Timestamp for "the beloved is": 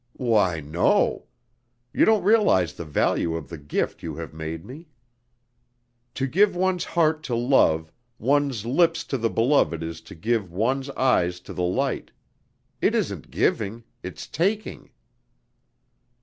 9.19-10.01